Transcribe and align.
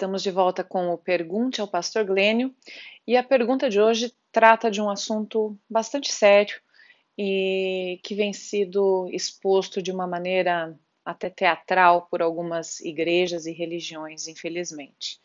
Estamos 0.00 0.22
de 0.22 0.30
volta 0.30 0.64
com 0.64 0.88
o 0.88 0.96
Pergunte 0.96 1.60
ao 1.60 1.68
Pastor 1.68 2.06
Glênio 2.06 2.56
e 3.06 3.18
a 3.18 3.22
pergunta 3.22 3.68
de 3.68 3.78
hoje 3.78 4.10
trata 4.32 4.70
de 4.70 4.80
um 4.80 4.88
assunto 4.88 5.58
bastante 5.68 6.10
sério 6.10 6.58
e 7.18 8.00
que 8.02 8.14
vem 8.14 8.32
sido 8.32 9.10
exposto 9.12 9.82
de 9.82 9.92
uma 9.92 10.06
maneira 10.06 10.74
até 11.04 11.28
teatral 11.28 12.06
por 12.10 12.22
algumas 12.22 12.80
igrejas 12.80 13.44
e 13.44 13.52
religiões, 13.52 14.26
infelizmente. 14.26 15.20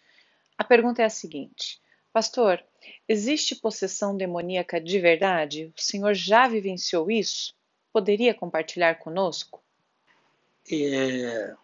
A 0.57 0.63
pergunta 0.65 1.01
é 1.01 1.05
a 1.05 1.09
seguinte: 1.09 1.79
Pastor, 2.11 2.61
existe 3.07 3.55
possessão 3.55 4.17
demoníaca 4.17 4.81
de 4.81 4.99
verdade? 4.99 5.71
O 5.77 5.81
senhor 5.81 6.13
já 6.13 6.49
vivenciou 6.49 7.09
isso? 7.09 7.55
Poderia 7.93 8.33
compartilhar 8.33 8.95
conosco? 8.95 9.63
É, 10.69 11.55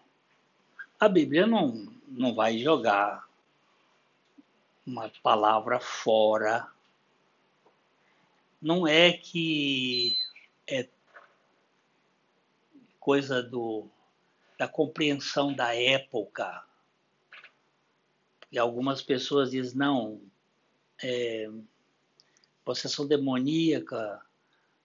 a 0.97 1.09
Bíblia 1.09 1.45
não, 1.45 1.99
não 2.11 2.33
vai 2.33 2.57
jogar 2.57 3.27
uma 4.85 5.09
palavra 5.23 5.79
fora. 5.79 6.69
Não 8.61 8.85
é 8.87 9.13
que 9.13 10.17
é 10.67 10.87
coisa 12.99 13.41
do, 13.41 13.87
da 14.57 14.67
compreensão 14.67 15.53
da 15.53 15.75
época. 15.75 16.63
E 18.51 18.59
algumas 18.59 19.01
pessoas 19.01 19.51
dizem, 19.51 19.77
não, 19.77 20.21
é, 21.01 21.49
possessão 22.65 23.07
demoníaca 23.07 24.21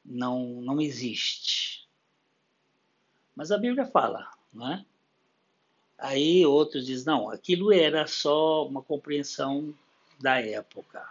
não, 0.04 0.62
não 0.62 0.80
existe. 0.80 1.86
Mas 3.34 3.50
a 3.50 3.58
Bíblia 3.58 3.86
fala, 3.86 4.30
não 4.52 4.72
é? 4.72 4.86
Aí 5.98 6.44
outros 6.44 6.86
dizem, 6.86 7.06
não, 7.06 7.30
aquilo 7.30 7.72
era 7.72 8.06
só 8.06 8.66
uma 8.66 8.82
compreensão 8.82 9.74
da 10.20 10.40
época. 10.40 11.08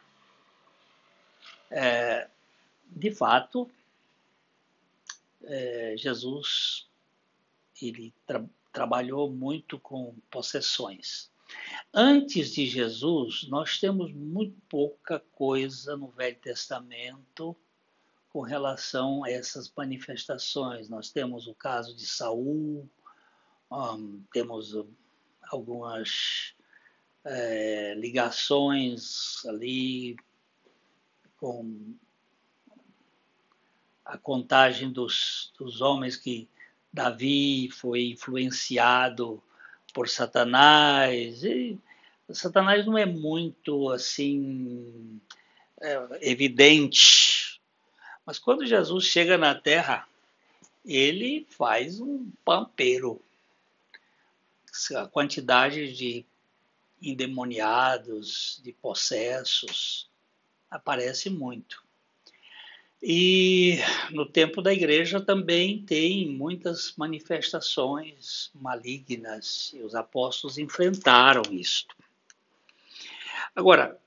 É, 1.72 2.28
de 2.86 3.12
fato, 3.12 3.70
é, 5.44 5.96
Jesus 5.98 6.88
ele 7.82 8.14
tra 8.26 8.44
trabalhou 8.72 9.32
muito 9.32 9.80
com 9.80 10.14
possessões. 10.30 11.32
Antes 11.94 12.54
de 12.54 12.66
Jesus, 12.66 13.48
nós 13.48 13.80
temos 13.80 14.12
muito 14.12 14.60
pouca 14.68 15.18
coisa 15.32 15.96
no 15.96 16.10
Velho 16.10 16.36
Testamento 16.36 17.56
com 18.34 18.42
relação 18.42 19.24
a 19.24 19.32
essas 19.32 19.72
manifestações. 19.74 20.90
Nós 20.90 21.10
temos 21.10 21.48
o 21.48 21.56
caso 21.56 21.96
de 21.96 22.06
Saul, 22.06 22.86
um, 23.76 24.24
temos 24.32 24.74
algumas 25.52 26.54
é, 27.24 27.94
ligações 27.96 29.46
ali 29.46 30.16
com 31.38 31.94
a 34.06 34.18
contagem 34.18 34.92
dos, 34.92 35.52
dos 35.58 35.82
homens 35.82 36.16
que 36.16 36.48
Davi 36.94 37.70
foi 37.72 38.12
influenciado 38.12 39.44
por 39.94 40.08
Satanás. 40.08 41.44
E 41.44 41.78
Satanás 42.30 42.86
não 42.86 42.98
é 42.98 43.06
muito 43.06 43.90
assim 43.90 45.20
é, 45.82 46.32
evidente, 46.32 47.60
mas 48.26 48.40
quando 48.40 48.66
Jesus 48.66 49.06
chega 49.06 49.38
na 49.38 49.54
Terra, 49.54 50.08
ele 50.86 51.46
faz 51.50 52.00
um 52.00 52.32
pampeiro 52.44 53.22
a 54.96 55.08
quantidade 55.08 55.94
de 55.94 56.26
endemoniados, 57.02 58.60
de 58.64 58.72
possessos, 58.72 60.10
aparece 60.70 61.30
muito. 61.30 61.84
E 63.02 63.78
no 64.12 64.26
tempo 64.26 64.62
da 64.62 64.74
igreja 64.74 65.22
também 65.22 65.84
tem 65.84 66.28
muitas 66.28 66.96
manifestações 66.98 68.50
malignas, 68.56 69.72
e 69.76 69.84
os 69.84 69.94
apóstolos 69.94 70.58
enfrentaram 70.58 71.44
isto. 71.52 71.96
Agora, 73.56 74.00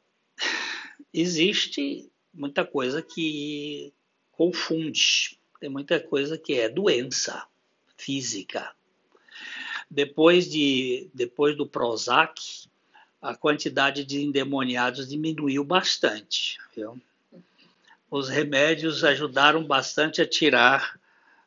existe 1.14 2.10
muita 2.34 2.64
coisa 2.64 3.00
que 3.00 3.92
confunde, 4.32 5.38
tem 5.60 5.68
muita 5.68 6.00
coisa 6.00 6.36
que 6.36 6.54
é 6.54 6.68
doença 6.68 7.46
física, 7.96 8.74
depois, 9.90 10.50
de, 10.50 11.10
depois 11.14 11.56
do 11.56 11.66
Prozac, 11.66 12.68
a 13.20 13.34
quantidade 13.34 14.04
de 14.04 14.22
endemoniados 14.22 15.08
diminuiu 15.08 15.64
bastante. 15.64 16.58
Viu? 16.74 17.00
Os 18.10 18.28
remédios 18.28 19.04
ajudaram 19.04 19.64
bastante 19.64 20.22
a 20.22 20.26
tirar 20.26 20.98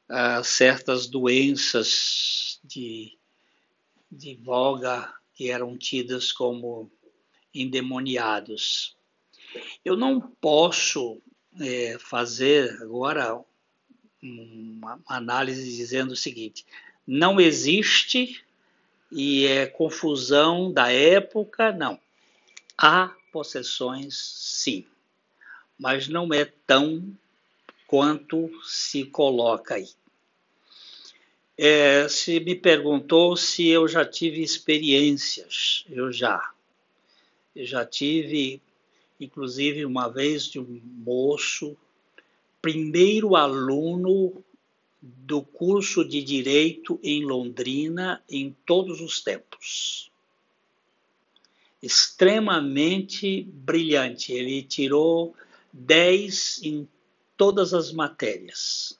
uh, 0.09 0.43
certas 0.43 1.07
doenças 1.07 2.59
de, 2.63 3.17
de 4.11 4.35
voga 4.35 5.11
que 5.33 5.49
eram 5.49 5.77
tidas 5.77 6.31
como 6.31 6.91
endemoniados. 7.53 8.95
Eu 9.83 9.97
não 9.97 10.21
posso 10.21 11.21
é, 11.59 11.97
fazer 11.99 12.81
agora 12.81 13.43
uma 14.21 15.01
análise 15.07 15.75
dizendo 15.75 16.11
o 16.11 16.15
seguinte: 16.15 16.65
não 17.05 17.39
existe 17.39 18.43
e 19.11 19.45
é 19.45 19.67
confusão 19.67 20.71
da 20.71 20.91
época, 20.91 21.71
não. 21.71 21.99
Há 22.77 23.13
possessões, 23.31 24.15
sim, 24.17 24.85
mas 25.77 26.07
não 26.07 26.33
é 26.33 26.45
tão 26.65 27.15
quanto 27.87 28.49
se 28.63 29.05
coloca 29.05 29.75
aí. 29.75 29.89
É, 31.57 32.07
se 32.07 32.39
me 32.39 32.55
perguntou 32.55 33.35
se 33.35 33.67
eu 33.67 33.87
já 33.87 34.05
tive 34.05 34.41
experiências, 34.41 35.85
eu 35.89 36.11
já. 36.11 36.51
Eu 37.55 37.65
já 37.65 37.85
tive, 37.85 38.61
inclusive, 39.19 39.85
uma 39.85 40.07
vez 40.07 40.45
de 40.45 40.59
um 40.59 40.81
moço, 41.05 41.77
primeiro 42.61 43.35
aluno 43.35 44.43
do 45.01 45.41
curso 45.41 46.05
de 46.07 46.21
Direito 46.21 46.99
em 47.01 47.25
Londrina 47.25 48.23
em 48.29 48.55
todos 48.65 49.01
os 49.01 49.19
tempos. 49.21 50.11
Extremamente 51.81 53.43
brilhante. 53.43 54.31
Ele 54.31 54.61
tirou 54.61 55.35
10 55.73 56.61
em 56.63 56.87
todas 57.35 57.73
as 57.73 57.91
matérias. 57.91 58.99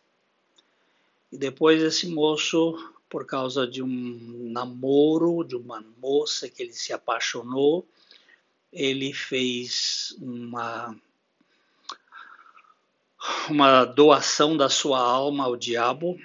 E 1.32 1.38
depois 1.38 1.82
esse 1.82 2.08
moço, 2.08 2.76
por 3.08 3.26
causa 3.26 3.68
de 3.68 3.84
um 3.84 4.50
namoro 4.52 5.44
de 5.44 5.56
uma 5.56 5.86
moça 6.02 6.50
que 6.50 6.64
ele 6.64 6.74
se 6.74 6.92
apaixonou, 6.92 7.88
ele 8.74 9.14
fez 9.14 10.16
uma 10.20 10.98
uma 13.50 13.86
doação 13.86 14.58
da 14.58 14.70
sua 14.70 15.00
alma 15.00 15.44
ao 15.44 15.56
diabo, 15.56 16.20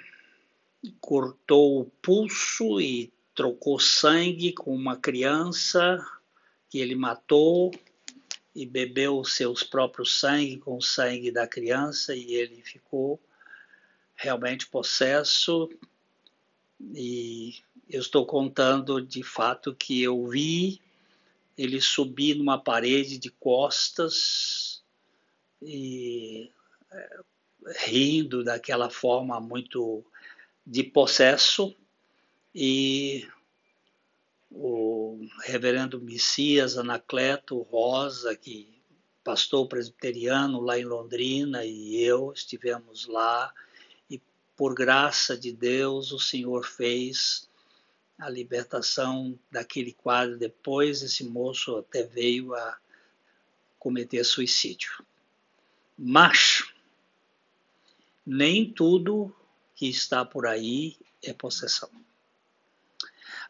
cortou 0.99 1.81
o 1.81 1.85
pulso 1.85 2.81
e 2.81 3.11
trocou 3.35 3.79
sangue 3.79 4.53
com 4.53 4.73
uma 4.73 4.97
criança 4.97 6.03
que 6.69 6.79
ele 6.79 6.95
matou 6.95 7.71
e 8.55 8.65
bebeu 8.65 9.23
seus 9.23 9.61
próprios 9.63 10.19
sangue 10.19 10.57
com 10.57 10.77
o 10.77 10.81
sangue 10.81 11.31
da 11.31 11.47
criança 11.47 12.15
e 12.15 12.33
ele 12.33 12.61
ficou 12.63 13.19
realmente 14.15 14.65
possesso. 14.67 15.69
E 16.93 17.55
eu 17.87 18.01
estou 18.01 18.25
contando 18.25 18.99
de 19.01 19.21
fato 19.21 19.75
que 19.75 20.01
eu 20.01 20.27
vi 20.27 20.81
ele 21.55 21.79
subir 21.79 22.35
numa 22.35 22.57
parede 22.57 23.17
de 23.17 23.29
costas 23.29 24.83
e 25.61 26.51
rindo 27.85 28.43
daquela 28.43 28.89
forma 28.89 29.39
muito 29.39 30.05
de 30.65 30.83
possesso 30.83 31.75
e 32.53 33.27
o 34.49 35.19
reverendo 35.43 35.99
Messias 35.99 36.77
Anacleto 36.77 37.61
Rosa, 37.63 38.35
que 38.35 38.81
pastor 39.23 39.67
presbiteriano 39.67 40.61
lá 40.61 40.79
em 40.79 40.85
Londrina, 40.85 41.65
e 41.65 42.01
eu 42.01 42.31
estivemos 42.31 43.05
lá, 43.07 43.53
e 44.09 44.21
por 44.55 44.73
graça 44.73 45.37
de 45.37 45.51
Deus 45.51 46.11
o 46.11 46.19
Senhor 46.19 46.65
fez 46.65 47.49
a 48.17 48.29
libertação 48.29 49.37
daquele 49.51 49.91
quadro. 49.91 50.37
Depois 50.37 51.01
esse 51.01 51.25
moço 51.25 51.75
até 51.75 52.03
veio 52.03 52.55
a 52.55 52.77
cometer 53.77 54.23
suicídio. 54.23 55.05
Mas 55.97 56.63
nem 58.27 58.71
tudo 58.71 59.33
que 59.73 59.87
está 59.87 60.23
por 60.25 60.45
aí 60.45 60.97
é 61.23 61.33
possessão. 61.33 61.89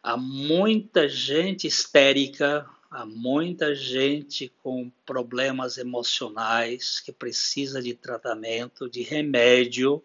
Há 0.02 0.16
muita 0.16 1.08
gente 1.08 1.66
histérica 1.66 2.66
há 2.90 3.04
muita 3.04 3.74
gente 3.74 4.52
com 4.62 4.90
problemas 5.04 5.76
emocionais 5.78 7.00
que 7.00 7.12
precisa 7.12 7.82
de 7.82 7.94
tratamento, 7.94 8.88
de 8.88 9.02
remédio, 9.02 10.02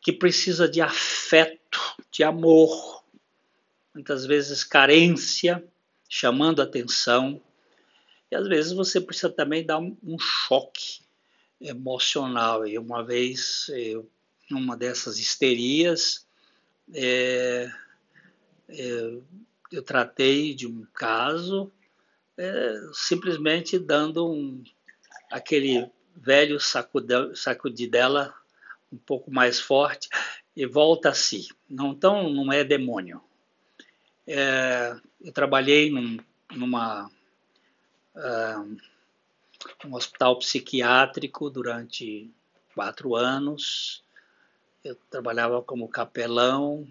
que 0.00 0.12
precisa 0.12 0.68
de 0.68 0.80
afeto, 0.80 1.80
de 2.10 2.22
amor, 2.22 3.02
muitas 3.94 4.26
vezes 4.26 4.64
carência, 4.64 5.64
chamando 6.08 6.60
atenção. 6.60 7.40
E 8.30 8.34
às 8.34 8.46
vezes 8.46 8.72
você 8.72 9.00
precisa 9.00 9.30
também 9.30 9.64
dar 9.64 9.78
um, 9.78 9.96
um 10.02 10.18
choque 10.18 11.01
emocional. 11.62 12.66
E 12.66 12.78
uma 12.78 13.04
vez, 13.04 13.68
eu, 13.70 14.08
numa 14.50 14.76
dessas 14.76 15.18
histerias, 15.18 16.26
é, 16.94 17.70
é, 18.68 19.18
eu 19.70 19.82
tratei 19.82 20.54
de 20.54 20.66
um 20.66 20.86
caso 20.92 21.72
é, 22.36 22.74
simplesmente 22.92 23.78
dando 23.78 24.30
um, 24.30 24.62
aquele 25.30 25.90
velho 26.14 26.58
sacudidela 27.34 28.34
um 28.92 28.98
pouco 28.98 29.30
mais 29.30 29.58
forte 29.58 30.08
e 30.54 30.66
volta 30.66 31.10
a 31.10 31.14
si. 31.14 31.48
Não, 31.68 31.92
então 31.92 32.28
não 32.30 32.52
é 32.52 32.62
demônio. 32.62 33.22
Eu 34.26 35.32
trabalhei 35.32 35.90
num, 35.90 36.18
numa 36.54 37.10
uh, 38.14 38.76
um 39.84 39.94
hospital 39.94 40.38
psiquiátrico 40.38 41.50
durante 41.50 42.30
quatro 42.74 43.14
anos. 43.14 44.02
Eu 44.84 44.96
trabalhava 45.10 45.62
como 45.62 45.88
capelão, 45.88 46.86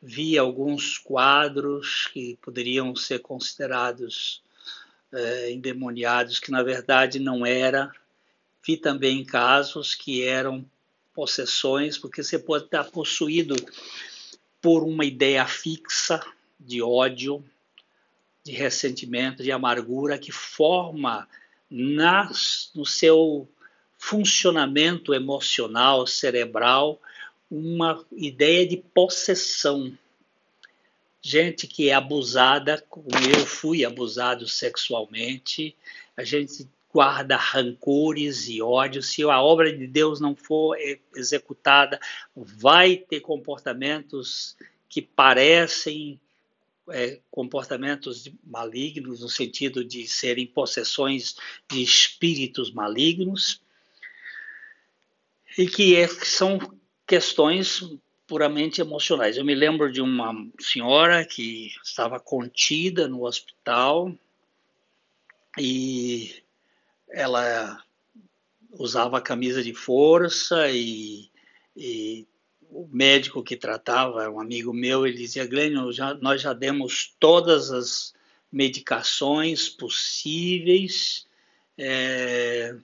vi 0.00 0.38
alguns 0.38 0.98
quadros 0.98 2.08
que 2.12 2.36
poderiam 2.42 2.94
ser 2.94 3.20
considerados 3.20 4.42
é, 5.12 5.50
endemoniados, 5.50 6.38
que 6.38 6.50
na 6.50 6.62
verdade 6.62 7.18
não 7.18 7.44
era. 7.44 7.90
Vi 8.64 8.76
também 8.76 9.24
casos 9.24 9.94
que 9.94 10.22
eram 10.22 10.64
possessões, 11.14 11.96
porque 11.96 12.22
você 12.22 12.38
pode 12.38 12.66
estar 12.66 12.84
possuído 12.84 13.56
por 14.60 14.82
uma 14.82 15.04
ideia 15.04 15.46
fixa 15.46 16.20
de 16.60 16.82
ódio, 16.82 17.44
de 18.44 18.52
ressentimento, 18.52 19.42
de 19.42 19.50
amargura 19.50 20.18
que 20.18 20.32
forma 20.32 21.28
no 21.70 22.86
seu 22.86 23.48
funcionamento 23.98 25.12
emocional, 25.12 26.06
cerebral, 26.06 27.00
uma 27.50 28.04
ideia 28.12 28.66
de 28.66 28.76
possessão. 28.76 29.96
Gente 31.20 31.66
que 31.66 31.90
é 31.90 31.94
abusada, 31.94 32.82
como 32.88 33.08
eu 33.36 33.44
fui 33.44 33.84
abusado 33.84 34.46
sexualmente, 34.46 35.76
a 36.16 36.22
gente 36.22 36.68
guarda 36.92 37.36
rancores 37.36 38.48
e 38.48 38.62
ódios. 38.62 39.10
Se 39.10 39.22
a 39.24 39.42
obra 39.42 39.76
de 39.76 39.86
Deus 39.86 40.20
não 40.20 40.34
for 40.34 40.76
executada, 41.14 42.00
vai 42.34 42.96
ter 42.96 43.20
comportamentos 43.20 44.56
que 44.88 45.02
parecem 45.02 46.20
é, 46.90 47.20
comportamentos 47.30 48.30
malignos, 48.44 49.20
no 49.20 49.28
sentido 49.28 49.84
de 49.84 50.06
serem 50.06 50.46
possessões 50.46 51.36
de 51.70 51.82
espíritos 51.82 52.72
malignos, 52.72 53.60
e 55.56 55.66
que 55.66 55.96
é, 55.96 56.06
são 56.08 56.58
questões 57.06 57.82
puramente 58.26 58.80
emocionais. 58.80 59.36
Eu 59.36 59.44
me 59.44 59.54
lembro 59.54 59.90
de 59.90 60.02
uma 60.02 60.34
senhora 60.60 61.24
que 61.24 61.72
estava 61.82 62.20
contida 62.20 63.08
no 63.08 63.24
hospital 63.24 64.14
e 65.58 66.42
ela 67.08 67.82
usava 68.72 69.20
camisa 69.20 69.62
de 69.62 69.72
força 69.72 70.70
e, 70.70 71.30
e 71.74 72.26
o 72.70 72.88
médico 72.90 73.42
que 73.42 73.56
tratava, 73.56 74.28
um 74.28 74.40
amigo 74.40 74.72
meu, 74.72 75.06
ele 75.06 75.16
dizia, 75.16 75.46
Glênio, 75.46 75.92
já, 75.92 76.14
nós 76.14 76.40
já 76.40 76.52
demos 76.52 77.14
todas 77.18 77.70
as 77.70 78.14
medicações 78.50 79.68
possíveis 79.68 81.26
é, 81.76 82.74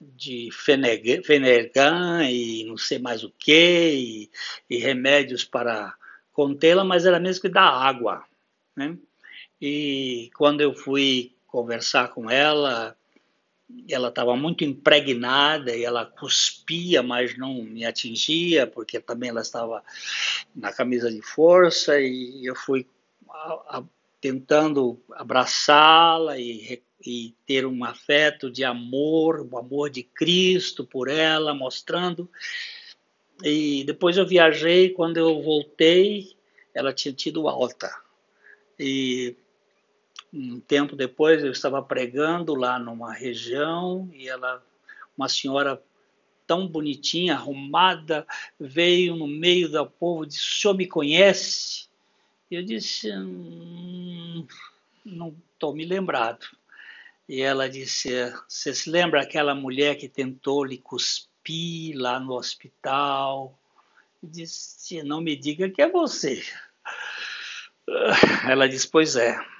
de 0.00 0.50
Fenergan 0.52 2.28
e 2.30 2.64
não 2.64 2.76
sei 2.76 2.98
mais 2.98 3.22
o 3.24 3.32
que, 3.38 4.30
e, 4.68 4.78
remédios 4.78 5.44
para 5.44 5.94
contê-la, 6.32 6.84
mas 6.84 7.06
era 7.06 7.20
mesmo 7.20 7.42
que 7.42 7.48
dar 7.48 7.68
água. 7.68 8.24
Né? 8.76 8.96
E 9.60 10.30
quando 10.36 10.60
eu 10.60 10.74
fui 10.74 11.32
conversar 11.46 12.08
com 12.08 12.28
ela, 12.28 12.96
ela 13.88 14.08
estava 14.08 14.36
muito 14.36 14.64
impregnada 14.64 15.74
e 15.74 15.84
ela 15.84 16.06
cuspia, 16.06 17.02
mas 17.02 17.36
não 17.36 17.62
me 17.62 17.84
atingia, 17.84 18.66
porque 18.66 19.00
também 19.00 19.30
ela 19.30 19.40
estava 19.40 19.82
na 20.54 20.72
camisa 20.72 21.10
de 21.10 21.22
força 21.22 21.98
e 22.00 22.44
eu 22.44 22.54
fui 22.54 22.86
a, 23.28 23.78
a, 23.78 23.84
tentando 24.20 25.00
abraçá-la 25.12 26.38
e, 26.38 26.82
e, 27.04 27.34
ter 27.46 27.66
um 27.66 27.84
afeto 27.84 28.50
de 28.50 28.64
amor, 28.64 29.40
o 29.40 29.58
amor 29.58 29.90
de 29.90 30.02
Cristo 30.02 30.84
por 30.84 31.08
ela, 31.08 31.54
mostrando. 31.54 32.30
E 33.42 33.84
depois 33.84 34.16
eu 34.16 34.26
viajei, 34.26 34.90
quando 34.90 35.16
eu 35.16 35.42
voltei, 35.42 36.36
ela 36.72 36.92
tinha 36.92 37.12
tido 37.12 37.48
alta. 37.48 37.94
E 38.78 39.36
um 40.34 40.58
tempo 40.58 40.96
depois 40.96 41.44
eu 41.44 41.52
estava 41.52 41.80
pregando 41.80 42.54
lá 42.54 42.76
numa 42.78 43.12
região 43.12 44.10
e 44.12 44.28
ela, 44.28 44.60
uma 45.16 45.28
senhora 45.28 45.80
tão 46.44 46.66
bonitinha, 46.66 47.34
arrumada, 47.34 48.26
veio 48.58 49.14
no 49.14 49.28
meio 49.28 49.68
do 49.68 49.86
povo 49.86 50.24
e 50.24 50.28
disse: 50.28 50.40
O 50.42 50.60
senhor 50.60 50.74
me 50.74 50.86
conhece? 50.88 51.86
E 52.50 52.56
eu 52.56 52.64
disse: 52.64 53.10
hum, 53.12 54.44
Não 55.04 55.34
estou 55.52 55.72
me 55.74 55.84
lembrado. 55.84 56.46
E 57.28 57.40
ela 57.40 57.68
disse: 57.68 58.10
Você 58.48 58.74
se 58.74 58.90
lembra 58.90 59.22
aquela 59.22 59.54
mulher 59.54 59.96
que 59.96 60.08
tentou 60.08 60.64
lhe 60.64 60.78
cuspir 60.78 61.96
lá 61.96 62.18
no 62.18 62.32
hospital? 62.32 63.56
Eu 64.20 64.28
disse: 64.28 65.00
Não 65.04 65.20
me 65.20 65.36
diga 65.36 65.70
que 65.70 65.80
é 65.80 65.88
você. 65.88 66.42
Ela 68.48 68.68
disse: 68.68 68.88
Pois 68.88 69.14
é. 69.14 69.53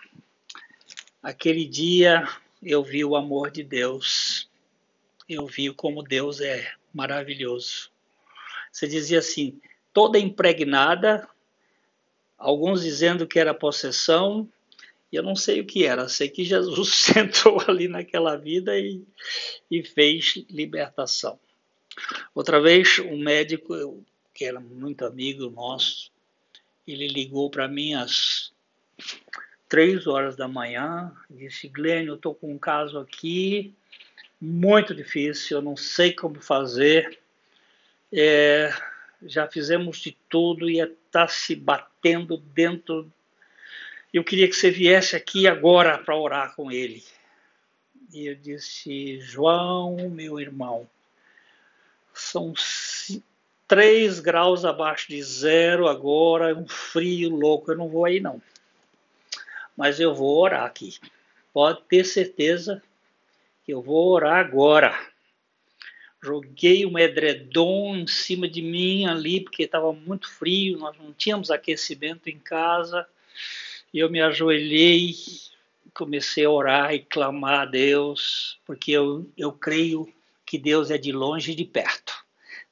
Aquele 1.25 1.65
dia 1.65 2.29
eu 2.63 2.85
vi 2.85 3.03
o 3.03 3.17
amor 3.17 3.51
de 3.51 3.65
Deus, 3.65 4.47
eu 5.27 5.47
vi 5.47 5.73
como 5.73 6.03
Deus 6.03 6.39
é 6.39 6.71
maravilhoso. 6.93 7.91
Você 8.71 8.87
dizia 8.87 9.21
assim, 9.21 9.59
toda 9.91 10.19
impregnada, 10.19 11.27
alguns 12.37 12.83
dizendo 12.83 13.27
que 13.27 13.39
era 13.39 13.55
possessão, 13.55 14.47
e 15.11 15.17
eu 15.17 15.23
não 15.23 15.35
sei 15.35 15.63
o 15.63 15.65
que 15.65 15.87
era, 15.87 16.11
sei 16.11 16.29
que 16.29 16.45
Jesus 16.45 16.91
sentou 17.17 17.59
ali 17.67 17.89
naquela 17.89 18.37
vida 18.37 18.79
e, 18.79 19.03
e 19.71 19.83
fez 19.83 20.45
libertação. 20.51 21.41
Outra 22.35 22.61
vez, 22.61 22.99
um 22.99 23.17
médico, 23.17 24.05
que 24.35 24.45
era 24.45 24.61
muito 24.61 25.07
amigo 25.07 25.49
nosso, 25.49 26.13
ele 26.87 27.09
ligou 27.09 27.49
para 27.49 27.67
mim 27.67 27.95
às 27.95 28.53
três 29.69 30.07
horas 30.07 30.37
da 30.37 30.47
manhã, 30.47 31.13
disse, 31.29 31.69
Glenn, 31.69 32.07
eu 32.07 32.15
estou 32.15 32.35
com 32.35 32.53
um 32.53 32.59
caso 32.59 32.99
aqui 32.99 33.75
muito 34.41 34.95
difícil, 34.95 35.59
eu 35.59 35.63
não 35.63 35.77
sei 35.77 36.13
como 36.13 36.41
fazer, 36.41 37.19
é, 38.13 38.73
já 39.23 39.49
fizemos 39.49 39.99
de 39.99 40.17
tudo 40.29 40.69
e 40.69 40.81
está 40.81 41.27
se 41.27 41.57
batendo 41.57 42.37
dentro. 42.37 43.11
Eu 44.13 44.23
queria 44.23 44.49
que 44.49 44.55
você 44.55 44.71
viesse 44.71 45.17
aqui 45.17 45.47
agora 45.47 45.99
para 45.99 46.17
orar 46.17 46.55
com 46.55 46.71
ele. 46.71 47.03
E 48.13 48.27
eu 48.27 48.35
disse, 48.35 49.19
João, 49.21 50.11
meu 50.11 50.39
irmão, 50.39 50.89
são 52.13 52.53
três 53.67 54.21
graus 54.21 54.65
abaixo 54.65 55.09
de 55.09 55.21
zero 55.23 55.89
agora, 55.89 56.55
um 56.55 56.69
frio 56.69 57.31
louco, 57.31 57.73
eu 57.73 57.77
não 57.77 57.89
vou 57.89 58.05
aí 58.05 58.21
não 58.21 58.41
mas 59.77 60.01
eu 60.01 60.15
vou 60.15 60.41
orar 60.41 60.65
aqui. 60.65 60.97
Pode 61.53 61.83
ter 61.83 62.05
certeza 62.05 62.83
que 63.65 63.73
eu 63.73 63.81
vou 63.81 64.13
orar 64.13 64.45
agora. 64.45 64.99
Joguei 66.23 66.87
um 66.87 66.99
edredom 66.99 67.97
em 67.97 68.07
cima 68.07 68.49
de 68.49 68.63
mim 68.63 69.07
ali, 69.07 69.41
porque 69.41 69.65
estava 69.65 69.93
muito 69.93 70.31
frio, 70.31 70.79
nós 70.79 70.97
não 70.99 71.13
tínhamos 71.13 71.51
aquecimento 71.51 72.29
em 72.29 72.39
casa. 72.39 73.07
E 73.93 73.99
eu 73.99 74.11
me 74.11 74.21
ajoelhei, 74.21 75.15
comecei 75.93 76.45
a 76.45 76.51
orar 76.51 76.95
e 76.95 77.01
clamar 77.01 77.61
a 77.61 77.67
Deus, 77.67 78.59
porque 78.65 78.91
eu, 78.91 79.31
eu 79.37 79.53
creio 79.53 80.13
que 80.47 80.59
Deus 80.59 80.91
é 80.91 80.99
de 80.99 81.13
longe 81.13 81.53
e 81.53 81.55
de 81.55 81.65
perto. 81.65 82.24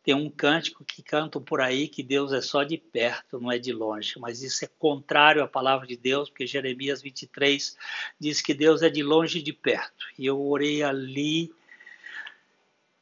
Tem 0.03 0.15
um 0.15 0.29
cântico 0.29 0.85
que 0.85 1.01
cantam 1.01 1.41
por 1.41 1.61
aí 1.61 1.87
que 1.87 2.03
Deus 2.03 2.33
é 2.33 2.41
só 2.41 2.65
de 2.65 2.77
perto, 2.77 3.39
não 3.39 3.53
é 3.53 3.59
de 3.59 3.73
longe. 3.73 4.19
Mas 4.19 4.43
isso 4.43 4.65
é 4.65 4.69
contrário 4.79 5.43
à 5.43 5.47
palavra 5.47 5.87
de 5.87 5.97
Deus, 5.97 6.29
porque 6.29 6.47
Jeremias 6.47 7.01
23 7.01 7.77
diz 8.19 8.43
que 8.43 8.53
Deus 8.53 8.83
é 8.83 8.91
de 8.91 9.03
longe 9.03 9.39
e 9.39 9.43
de 9.43 9.53
perto. 9.53 10.07
E 10.19 10.27
eu 10.27 10.41
orei 10.41 10.83
ali. 10.83 11.53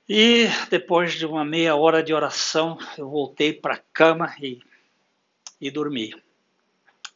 E 0.07 0.47
depois 0.69 1.14
de 1.14 1.25
uma 1.25 1.45
meia 1.45 1.75
hora 1.75 2.02
de 2.02 2.12
oração, 2.12 2.76
eu 2.99 3.09
voltei 3.09 3.54
para 3.54 3.75
a 3.75 3.83
cama 3.92 4.35
e, 4.38 4.61
e 5.59 5.71
dormi. 5.71 6.14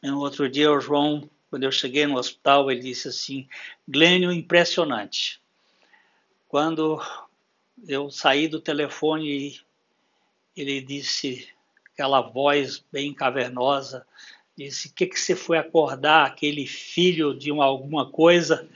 E 0.01 0.07
no 0.07 0.19
outro 0.19 0.49
dia, 0.49 0.71
o 0.71 0.79
João, 0.79 1.29
quando 1.47 1.63
eu 1.63 1.71
cheguei 1.71 2.07
no 2.07 2.17
hospital, 2.17 2.71
ele 2.71 2.81
disse 2.81 3.07
assim: 3.09 3.47
Glênio, 3.87 4.31
impressionante. 4.31 5.39
Quando 6.47 6.99
eu 7.87 8.09
saí 8.09 8.47
do 8.47 8.59
telefone 8.59 9.27
e 9.27 9.64
ele 10.55 10.81
disse, 10.81 11.47
aquela 11.93 12.21
voz 12.21 12.83
bem 12.91 13.13
cavernosa, 13.13 14.05
disse: 14.57 14.87
O 14.87 14.93
que, 14.93 15.07
que 15.07 15.19
você 15.19 15.35
foi 15.35 15.57
acordar 15.57 16.25
aquele 16.25 16.65
filho 16.65 17.33
de 17.33 17.51
uma, 17.51 17.65
alguma 17.65 18.09
coisa? 18.09 18.67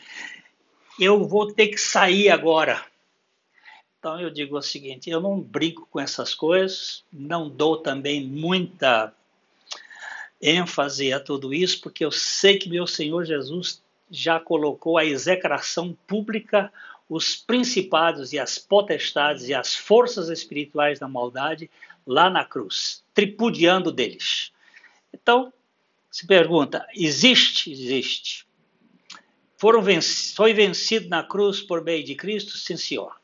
Eu 1.00 1.27
vou 1.27 1.53
ter 1.53 1.67
que 1.67 1.77
sair 1.77 2.29
agora. 2.29 2.83
Então 4.00 4.19
eu 4.19 4.29
digo 4.29 4.57
o 4.57 4.62
seguinte: 4.62 5.09
eu 5.09 5.21
não 5.21 5.39
brinco 5.39 5.88
com 5.91 6.00
essas 6.00 6.33
coisas, 6.33 7.03
não 7.12 7.50
dou 7.50 7.77
também 7.77 8.25
muita 8.25 9.13
ênfase 10.41 11.12
a 11.12 11.19
tudo 11.19 11.53
isso, 11.53 11.81
porque 11.81 12.03
eu 12.03 12.12
sei 12.12 12.57
que 12.57 12.69
meu 12.69 12.88
Senhor 12.88 13.25
Jesus 13.25 13.83
já 14.09 14.39
colocou 14.39 14.98
a 14.98 15.05
execração 15.05 15.95
pública 16.07 16.71
os 17.09 17.35
principados 17.35 18.31
e 18.31 18.39
as 18.39 18.59
potestades 18.59 19.47
e 19.47 19.53
as 19.53 19.75
forças 19.75 20.29
espirituais 20.29 20.99
da 20.99 21.07
maldade 21.07 21.69
lá 22.05 22.29
na 22.29 22.45
cruz, 22.45 23.03
tripudiando 23.13 23.91
deles. 23.91 24.51
Então, 25.11 25.51
se 26.11 26.27
pergunta: 26.27 26.87
existe? 26.93 27.71
Existe. 27.71 28.47
Foram 29.57 29.81
venc 29.81 30.03
foi 30.35 30.53
vencido 30.53 31.09
na 31.09 31.23
cruz 31.23 31.61
por 31.61 31.83
meio 31.83 32.03
de 32.03 32.15
Cristo? 32.15 32.57
Sim, 32.57 32.77
senhor. 32.77 33.19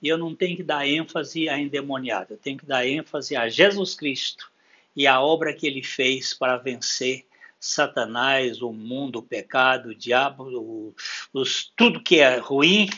E 0.00 0.08
eu 0.08 0.16
não 0.16 0.34
tenho 0.34 0.56
que 0.56 0.62
dar 0.62 0.86
ênfase 0.86 1.48
a 1.48 1.58
endemoniado, 1.58 2.34
eu 2.34 2.38
tenho 2.38 2.56
que 2.56 2.66
dar 2.66 2.86
ênfase 2.86 3.36
a 3.36 3.48
Jesus 3.48 3.94
Cristo 3.94 4.50
e 4.94 5.06
a 5.06 5.20
obra 5.20 5.52
que 5.52 5.66
ele 5.66 5.82
fez 5.82 6.32
para 6.32 6.56
vencer 6.56 7.26
Satanás, 7.60 8.62
o 8.62 8.72
mundo, 8.72 9.18
o 9.18 9.22
pecado, 9.22 9.90
o 9.90 9.94
diabo, 9.94 10.44
o, 10.44 10.94
os, 11.32 11.72
tudo 11.76 12.02
que 12.02 12.20
é 12.20 12.38
ruim 12.38 12.88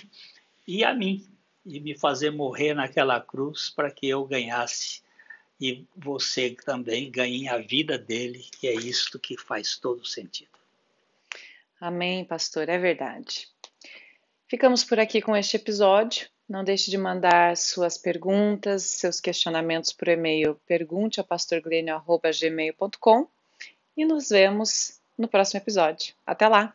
e 0.66 0.84
a 0.84 0.94
mim, 0.94 1.26
e 1.64 1.80
me 1.80 1.98
fazer 1.98 2.30
morrer 2.30 2.74
naquela 2.74 3.20
cruz 3.20 3.70
para 3.70 3.90
que 3.90 4.08
eu 4.08 4.24
ganhasse 4.24 5.02
e 5.60 5.86
você 5.94 6.56
também 6.64 7.10
ganhe 7.10 7.46
a 7.48 7.58
vida 7.58 7.98
dele, 7.98 8.46
que 8.58 8.66
é 8.66 8.74
isto 8.74 9.18
que 9.18 9.36
faz 9.36 9.76
todo 9.76 10.06
sentido. 10.06 10.48
Amém, 11.78 12.24
pastor, 12.24 12.66
é 12.68 12.78
verdade. 12.78 13.48
Ficamos 14.48 14.82
por 14.84 14.98
aqui 14.98 15.20
com 15.20 15.36
este 15.36 15.56
episódio. 15.56 16.26
Não 16.48 16.64
deixe 16.64 16.90
de 16.90 16.96
mandar 16.98 17.56
suas 17.56 17.98
perguntas, 17.98 18.82
seus 18.82 19.20
questionamentos 19.20 19.92
por 19.92 20.08
e-mail 20.08 20.60
pergunte 20.66 21.20
ao 21.20 21.26
pastorglênio.gmail.com 21.26 23.28
e 24.00 24.04
nos 24.06 24.30
vemos 24.30 25.00
no 25.16 25.28
próximo 25.28 25.60
episódio. 25.60 26.14
Até 26.26 26.48
lá! 26.48 26.74